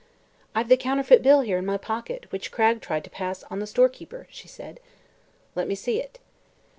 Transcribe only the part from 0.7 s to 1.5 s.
counterfeit bill